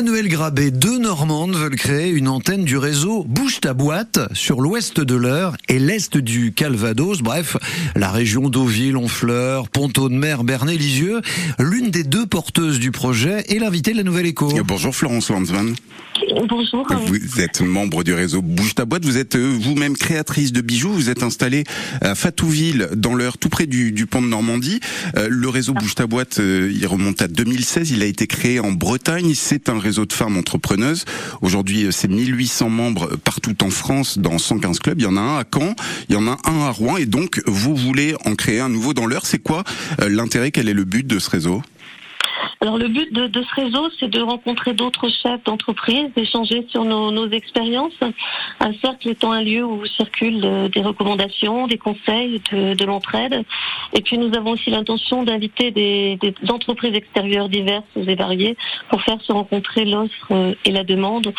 Emmanuel 0.00 0.28
Grabé, 0.28 0.70
deux 0.70 0.98
Normandes 0.98 1.54
veulent 1.54 1.76
créer 1.76 2.08
une 2.08 2.26
antenne 2.26 2.64
du 2.64 2.78
réseau 2.78 3.22
Bouge 3.28 3.60
ta 3.60 3.74
boîte 3.74 4.18
sur 4.32 4.62
l'ouest 4.62 4.98
de 4.98 5.14
l'Eure 5.14 5.58
et 5.68 5.78
l'est 5.78 6.16
du 6.16 6.54
Calvados. 6.54 7.20
Bref, 7.20 7.58
la 7.94 8.10
région 8.10 8.48
d'Auville, 8.48 8.96
Honfleur, 8.96 9.68
Ponto-de-Mer, 9.68 10.42
Bernay-Lisieux. 10.42 11.20
L'une 11.58 11.90
des 11.90 12.02
deux 12.02 12.24
porteuses 12.24 12.78
du 12.78 12.92
projet 12.92 13.44
est 13.50 13.58
l'invitée 13.58 13.92
de 13.92 13.98
la 13.98 14.02
Nouvelle 14.02 14.24
Écho. 14.24 14.50
Bonjour 14.64 14.96
Florence 14.96 15.28
Lanzmann. 15.28 15.74
Bonjour. 16.48 16.86
Vous 17.06 17.40
êtes 17.40 17.60
membre 17.60 18.04
du 18.04 18.14
réseau 18.14 18.42
Bouge 18.42 18.74
ta 18.74 18.84
boîte. 18.84 19.04
Vous 19.04 19.18
êtes 19.18 19.36
euh, 19.36 19.56
vous-même 19.60 19.96
créatrice 19.96 20.52
de 20.52 20.60
bijoux. 20.60 20.92
Vous 20.92 21.10
êtes 21.10 21.22
installée 21.22 21.64
à 22.00 22.14
Fatouville, 22.14 22.88
dans 22.94 23.14
l'Eure, 23.14 23.38
tout 23.38 23.48
près 23.48 23.66
du, 23.66 23.92
du, 23.92 24.06
pont 24.06 24.22
de 24.22 24.26
Normandie. 24.26 24.80
Euh, 25.16 25.28
le 25.30 25.48
réseau 25.48 25.72
Bouge 25.72 25.94
ta 25.94 26.06
boîte, 26.06 26.38
euh, 26.38 26.70
il 26.74 26.86
remonte 26.86 27.22
à 27.22 27.28
2016. 27.28 27.90
Il 27.90 28.02
a 28.02 28.06
été 28.06 28.26
créé 28.26 28.60
en 28.60 28.72
Bretagne. 28.72 29.32
C'est 29.34 29.68
un 29.68 29.78
réseau 29.78 29.89
de 29.98 30.12
femmes 30.12 30.36
entrepreneuses. 30.36 31.04
Aujourd'hui, 31.42 31.88
c'est 31.90 32.08
1800 32.08 32.68
membres 32.70 33.16
partout 33.16 33.56
en 33.64 33.70
France, 33.70 34.18
dans 34.18 34.38
115 34.38 34.78
clubs. 34.78 35.00
Il 35.00 35.04
y 35.04 35.06
en 35.06 35.16
a 35.16 35.20
un 35.20 35.38
à 35.38 35.44
Caen, 35.52 35.74
il 36.08 36.14
y 36.14 36.18
en 36.18 36.26
a 36.26 36.36
un 36.44 36.66
à 36.66 36.70
Rouen. 36.70 36.96
Et 36.96 37.06
donc, 37.06 37.40
vous 37.46 37.74
voulez 37.74 38.14
en 38.24 38.34
créer 38.34 38.60
un 38.60 38.68
nouveau 38.68 38.94
dans 38.94 39.06
l'Eure. 39.06 39.26
C'est 39.26 39.38
quoi 39.38 39.64
l'intérêt? 39.98 40.50
Quel 40.50 40.68
est 40.68 40.74
le 40.74 40.84
but 40.84 41.06
de 41.06 41.18
ce 41.18 41.30
réseau? 41.30 41.62
Alors 42.62 42.76
le 42.76 42.88
but 42.88 43.10
de, 43.10 43.26
de 43.26 43.42
ce 43.42 43.60
réseau, 43.62 43.88
c'est 43.98 44.10
de 44.10 44.20
rencontrer 44.20 44.74
d'autres 44.74 45.08
chefs 45.22 45.42
d'entreprise, 45.44 46.08
d'échanger 46.14 46.66
sur 46.68 46.84
nos, 46.84 47.10
nos, 47.10 47.30
expériences. 47.30 47.98
Un 48.60 48.74
cercle 48.82 49.08
étant 49.08 49.32
un 49.32 49.42
lieu 49.42 49.64
où 49.64 49.86
circulent 49.86 50.44
euh, 50.44 50.68
des 50.68 50.82
recommandations, 50.82 51.66
des 51.66 51.78
conseils, 51.78 52.42
de, 52.52 52.74
de 52.74 52.84
l'entraide. 52.84 53.44
Et 53.94 54.02
puis 54.02 54.18
nous 54.18 54.36
avons 54.36 54.50
aussi 54.50 54.68
l'intention 54.68 55.22
d'inviter 55.22 55.70
des, 55.70 56.18
des, 56.20 56.34
entreprises 56.50 56.94
extérieures 56.94 57.48
diverses 57.48 57.84
et 57.96 58.14
variées 58.14 58.58
pour 58.90 59.00
faire 59.00 59.22
se 59.22 59.32
rencontrer 59.32 59.86
l'offre 59.86 60.32
euh, 60.32 60.54
et 60.66 60.70
la 60.70 60.84
demande 60.84 61.32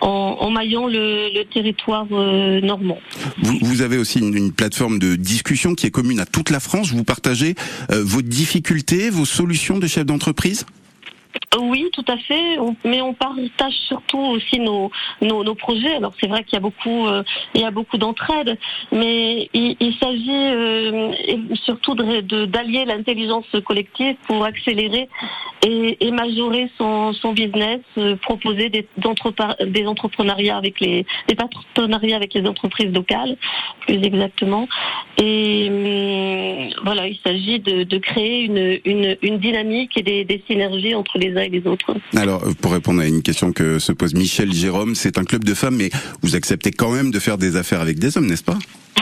en, 0.00 0.36
en 0.38 0.50
maillant 0.52 0.86
le, 0.86 1.34
le 1.34 1.42
territoire 1.42 2.06
euh, 2.12 2.60
normand. 2.60 2.98
Vous, 3.42 3.58
vous, 3.62 3.82
avez 3.82 3.98
aussi 3.98 4.20
une, 4.20 4.32
une, 4.36 4.52
plateforme 4.52 5.00
de 5.00 5.16
discussion 5.16 5.74
qui 5.74 5.86
est 5.86 5.90
commune 5.90 6.20
à 6.20 6.26
toute 6.26 6.50
la 6.50 6.60
France. 6.60 6.92
Vous 6.92 7.02
partagez 7.02 7.56
vos 7.90 8.22
difficultés, 8.22 9.10
vos 9.10 9.24
solutions 9.24 9.78
de 9.78 9.86
chefs 9.88 10.06
d'entreprise? 10.06 10.67
Oui, 11.58 11.88
tout 11.92 12.04
à 12.08 12.16
fait. 12.16 12.58
Mais 12.84 13.00
on 13.00 13.14
partage 13.14 13.72
surtout 13.86 14.18
aussi 14.18 14.60
nos, 14.60 14.90
nos, 15.22 15.44
nos 15.44 15.54
projets. 15.54 15.94
Alors 15.96 16.12
c'est 16.20 16.26
vrai 16.26 16.44
qu'il 16.44 16.54
y 16.54 16.56
a 16.56 16.60
beaucoup, 16.60 17.06
euh, 17.06 17.22
il 17.54 17.60
y 17.60 17.64
a 17.64 17.70
beaucoup 17.70 17.98
d'entraide, 17.98 18.58
mais 18.92 19.48
il, 19.54 19.76
il 19.80 19.94
s'agit 19.96 20.30
euh, 20.30 21.12
surtout 21.64 21.94
de, 21.94 22.44
d'allier 22.46 22.84
l'intelligence 22.84 23.46
collective 23.64 24.16
pour 24.26 24.44
accélérer 24.44 25.08
et, 25.66 26.06
et 26.06 26.10
majorer 26.10 26.70
son, 26.78 27.12
son 27.12 27.32
business, 27.32 27.80
euh, 27.96 28.16
proposer 28.16 28.68
des, 28.68 28.86
des 29.66 29.86
entrepreneuriats 29.86 30.56
avec 30.56 30.80
les, 30.80 31.06
des 31.28 31.34
partenariats 31.34 32.16
avec 32.16 32.34
les 32.34 32.46
entreprises 32.46 32.92
locales, 32.92 33.36
plus 33.80 34.02
exactement. 34.02 34.68
Et 35.18 35.68
hum, 35.68 36.07
voilà, 36.84 37.06
il 37.06 37.18
s'agit 37.24 37.60
de, 37.60 37.84
de 37.84 37.98
créer 37.98 38.44
une, 38.44 39.16
une, 39.22 39.38
dynamique 39.38 39.96
et 39.96 40.02
des, 40.02 40.24
des 40.24 40.42
synergies 40.46 40.94
entre 40.94 41.18
les 41.18 41.36
uns 41.36 41.42
et 41.42 41.48
les 41.48 41.66
autres. 41.66 41.94
Alors, 42.16 42.42
pour 42.60 42.72
répondre 42.72 43.00
à 43.00 43.06
une 43.06 43.22
question 43.22 43.52
que 43.52 43.78
se 43.78 43.92
pose 43.92 44.14
Michel 44.14 44.52
Jérôme, 44.52 44.94
c'est 44.94 45.18
un 45.18 45.24
club 45.24 45.44
de 45.44 45.54
femmes, 45.54 45.76
mais 45.76 45.90
vous 46.22 46.36
acceptez 46.36 46.70
quand 46.70 46.90
même 46.90 47.10
de 47.10 47.18
faire 47.18 47.38
des 47.38 47.56
affaires 47.56 47.80
avec 47.80 47.98
des 47.98 48.16
hommes, 48.16 48.26
n'est-ce 48.26 48.44
pas? 48.44 48.58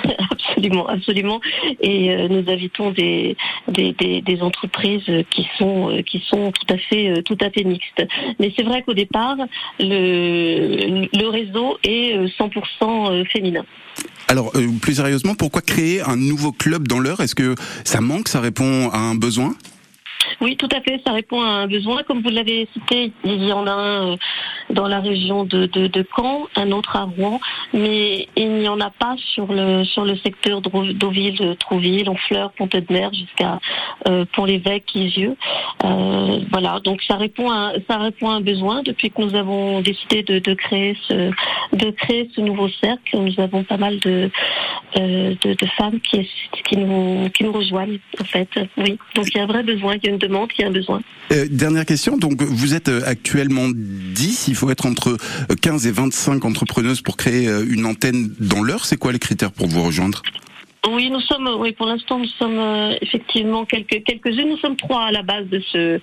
absolument, 0.30 0.88
absolument. 0.88 1.40
Et 1.80 2.10
euh, 2.10 2.28
nous 2.28 2.50
invitons 2.50 2.90
des, 2.90 3.36
des, 3.68 3.92
des, 3.92 4.20
des, 4.22 4.42
entreprises 4.42 5.10
qui 5.30 5.48
sont 5.58 5.90
euh, 5.90 6.02
qui 6.02 6.22
sont 6.28 6.52
tout 6.52 6.74
à 6.74 6.78
fait 6.78 7.10
euh, 7.10 7.22
tout 7.22 7.38
à 7.40 7.50
fait 7.50 7.64
mixtes. 7.64 8.02
Mais 8.38 8.52
c'est 8.56 8.64
vrai 8.64 8.82
qu'au 8.82 8.94
départ, 8.94 9.36
le, 9.80 11.08
le 11.12 11.28
réseau 11.28 11.78
est 11.82 12.16
100% 12.38 13.24
féminin. 13.26 13.64
Alors, 14.28 14.52
plus 14.82 14.94
sérieusement, 14.94 15.34
pourquoi 15.34 15.62
créer 15.62 16.00
un 16.02 16.16
nouveau 16.16 16.52
club 16.52 16.88
dans 16.88 16.98
l'heure? 16.98 17.20
Est-ce 17.20 17.34
que 17.34 17.54
ça 17.84 18.00
manque 18.00 18.28
Ça 18.28 18.40
répond 18.40 18.90
à 18.90 18.98
un 18.98 19.14
besoin? 19.14 19.54
Oui, 20.40 20.56
tout 20.56 20.68
à 20.74 20.80
fait, 20.80 21.00
ça 21.06 21.12
répond 21.12 21.40
à 21.40 21.46
un 21.46 21.66
besoin. 21.66 22.02
Comme 22.02 22.22
vous 22.22 22.28
l'avez 22.28 22.68
cité, 22.72 23.12
il 23.24 23.44
y 23.44 23.52
en 23.52 23.66
a 23.66 23.72
un 23.72 24.16
dans 24.70 24.88
la 24.88 25.00
région 25.00 25.44
de, 25.44 25.66
de, 25.66 25.86
de, 25.86 26.06
Caen, 26.16 26.46
un 26.56 26.72
autre 26.72 26.96
à 26.96 27.04
Rouen, 27.04 27.40
mais 27.72 28.28
il 28.36 28.50
n'y 28.54 28.68
en 28.68 28.80
a 28.80 28.90
pas 28.90 29.16
sur 29.34 29.52
le 29.52 29.84
sur 29.84 30.04
le 30.04 30.16
secteur 30.16 30.60
d'Auville, 30.60 31.56
Trouville, 31.58 32.08
Honfleur, 32.08 32.52
Pont-de-Mer 32.52 33.12
jusqu'à 33.12 33.60
euh, 34.08 34.24
Pont-l'Évêque, 34.32 34.94
Isieux. 34.94 35.36
Euh, 35.84 36.40
voilà, 36.50 36.80
donc 36.80 37.02
ça 37.02 37.16
répond 37.16 37.50
à 37.50 37.72
ça 37.88 37.98
répond 37.98 38.30
à 38.30 38.34
un 38.34 38.40
besoin. 38.40 38.82
Depuis 38.82 39.10
que 39.10 39.22
nous 39.22 39.34
avons 39.34 39.80
décidé 39.80 40.22
de, 40.22 40.38
de 40.38 40.54
créer 40.54 40.96
ce 41.08 41.30
de 41.72 41.90
créer 41.90 42.28
ce 42.34 42.40
nouveau 42.40 42.68
cercle, 42.68 43.18
nous 43.18 43.38
avons 43.38 43.62
pas 43.62 43.76
mal 43.76 43.98
de 44.00 44.30
euh, 44.98 45.34
de, 45.42 45.54
de, 45.54 45.66
femmes 45.76 46.00
qui 46.00 46.28
qui 46.64 46.76
nous 46.76 47.28
qui 47.30 47.44
nous 47.44 47.52
rejoignent 47.52 47.98
en 48.20 48.24
fait. 48.24 48.48
Oui, 48.76 48.98
donc 49.14 49.26
il 49.28 49.36
y 49.36 49.40
a 49.40 49.44
un 49.44 49.46
vrai 49.46 49.62
besoin, 49.62 49.94
il 49.96 50.04
y 50.04 50.08
a 50.08 50.12
une 50.12 50.18
demande, 50.18 50.50
il 50.58 50.62
y 50.62 50.64
a 50.64 50.68
un 50.68 50.72
besoin. 50.72 51.02
Dernière 51.50 51.84
question, 51.84 52.16
donc 52.16 52.40
vous 52.40 52.74
êtes 52.74 52.88
actuellement 52.88 53.68
10, 53.74 54.48
il 54.56 54.58
faut 54.58 54.70
être 54.70 54.86
entre 54.86 55.18
15 55.60 55.86
et 55.86 55.90
25 55.90 56.42
entrepreneuses 56.46 57.02
pour 57.02 57.18
créer 57.18 57.46
une 57.68 57.84
antenne 57.84 58.30
dans 58.40 58.62
l'heure. 58.62 58.86
C'est 58.86 58.96
quoi 58.96 59.12
les 59.12 59.18
critères 59.18 59.52
pour 59.52 59.66
vous 59.68 59.82
rejoindre? 59.82 60.22
Oui, 60.90 61.10
nous 61.10 61.20
sommes, 61.20 61.48
oui, 61.58 61.72
pour 61.72 61.86
l'instant, 61.86 62.18
nous 62.18 62.28
sommes 62.38 62.58
euh, 62.58 62.94
effectivement 63.00 63.64
quelques 63.64 64.04
quelques-unes. 64.04 64.50
Nous 64.50 64.58
sommes 64.58 64.76
trois 64.76 65.04
à 65.04 65.12
la 65.12 65.22
base 65.22 65.46
de 65.46 65.60
ce 65.72 66.00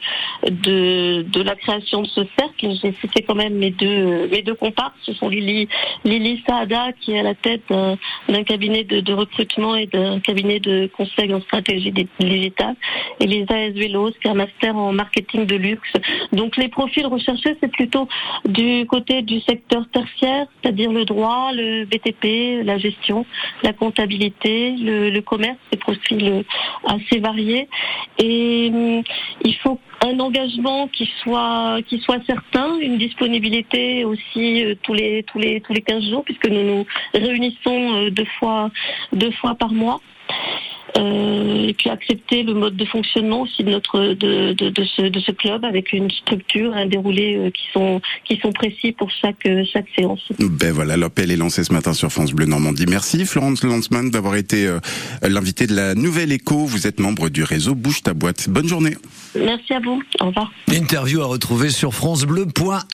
de 0.49 1.21
de 1.23 1.41
la 1.41 1.55
création 1.55 2.01
de 2.01 2.07
ce 2.07 2.21
cercle. 2.37 2.75
J'ai 2.81 2.93
cité 3.01 3.23
quand 3.23 3.35
même 3.35 3.55
mes 3.55 3.71
deux 3.71 4.27
mes 4.27 4.41
deux 4.41 4.55
comparses. 4.55 4.93
Ce 5.03 5.13
sont 5.13 5.29
Lily 5.29 5.67
Lily 6.03 6.43
Saada 6.47 6.91
qui 6.99 7.13
est 7.13 7.19
à 7.19 7.23
la 7.23 7.35
tête 7.35 7.63
d'un 7.69 8.43
cabinet 8.43 8.83
de, 8.83 9.13
recrutement 9.13 9.75
et 9.75 9.87
d'un 9.87 10.19
cabinet 10.19 10.59
de 10.59 10.89
conseil 10.95 11.33
en 11.33 11.41
stratégie 11.41 11.93
digitale, 12.19 12.75
et 13.19 13.25
Lisa 13.25 13.59
Esvelos 13.59 14.11
qui 14.21 14.27
a 14.27 14.31
un 14.31 14.35
master 14.35 14.75
en 14.75 14.93
marketing 14.93 15.45
de 15.45 15.55
luxe. 15.55 15.93
Donc 16.31 16.57
les 16.57 16.67
profils 16.67 17.05
recherchés, 17.05 17.55
c'est 17.61 17.71
plutôt 17.71 18.07
du 18.45 18.85
côté 18.87 19.21
du 19.21 19.39
secteur 19.41 19.87
tertiaire, 19.91 20.47
c'est-à-dire 20.61 20.91
le 20.91 21.05
droit, 21.05 21.51
le 21.53 21.85
BTP, 21.85 22.65
la 22.65 22.77
gestion, 22.77 23.25
la 23.61 23.73
comptabilité 23.73 24.72
le, 24.79 25.19
commerce, 25.21 25.57
des 25.71 25.77
profils 25.77 26.43
assez 26.85 27.19
variés. 27.19 27.67
Et 28.19 28.69
hum, 28.73 29.03
il 29.43 29.55
faut 29.57 29.79
un 30.01 30.19
engagement 30.19 30.87
qui 30.87 31.09
soit 31.21 31.79
qui 31.87 31.99
soit 31.99 32.19
certain, 32.25 32.77
une 32.79 32.97
disponibilité 32.97 34.03
aussi 34.05 34.65
euh, 34.65 34.75
tous 34.83 34.93
les 34.93 35.23
tous 35.23 35.39
les 35.39 35.61
tous 35.61 35.73
les 35.73 35.81
15 35.81 36.09
jours 36.09 36.23
puisque 36.23 36.47
nous 36.47 36.63
nous 36.63 36.85
réunissons 37.13 37.95
euh, 37.95 38.09
deux 38.09 38.27
fois 38.39 38.69
deux 39.13 39.31
fois 39.31 39.55
par 39.55 39.71
mois. 39.71 40.01
Euh, 40.97 41.22
et 41.73 41.75
puis 41.75 41.89
accepter 41.89 42.43
le 42.43 42.53
mode 42.53 42.75
de 42.75 42.85
fonctionnement 42.85 43.41
aussi 43.41 43.63
de 43.63 43.71
notre 43.71 43.99
de, 43.99 44.53
de, 44.53 44.69
de, 44.69 44.83
ce, 44.83 45.01
de 45.01 45.19
ce 45.19 45.31
club 45.31 45.65
avec 45.65 45.91
une 45.91 46.11
structure, 46.11 46.71
un 46.75 46.85
déroulé 46.85 47.35
euh, 47.35 47.49
qui 47.49 47.63
sont 47.73 47.99
qui 48.25 48.37
sont 48.37 48.51
précis 48.51 48.91
pour 48.91 49.09
chaque 49.09 49.43
euh, 49.47 49.63
chaque 49.73 49.87
séance. 49.97 50.21
Ben 50.37 50.71
voilà, 50.71 50.97
l'appel 50.97 51.31
est 51.31 51.35
lancé 51.35 51.63
ce 51.63 51.73
matin 51.73 51.93
sur 51.93 52.11
France 52.11 52.31
Bleu 52.31 52.45
Normandie. 52.45 52.85
Merci 52.87 53.25
Florence 53.25 53.63
Lanzmann 53.63 54.11
d'avoir 54.11 54.35
été 54.35 54.67
euh, 54.67 54.79
l'invité 55.23 55.65
de 55.65 55.75
la 55.75 55.95
Nouvelle 55.95 56.31
Écho. 56.31 56.65
Vous 56.65 56.85
êtes 56.85 56.99
membre 56.99 57.29
du 57.29 57.43
réseau 57.43 57.73
Bouge 57.73 58.03
ta 58.03 58.13
boîte. 58.13 58.49
Bonne 58.49 58.67
journée. 58.67 58.95
Merci 59.35 59.73
à 59.73 59.79
vous. 59.79 59.99
Au 60.21 60.27
revoir. 60.27 60.51
Interview 60.71 61.21
à 61.21 61.25
retrouver 61.25 61.69
sur 61.69 61.95
francebleu.fr. 61.95 62.81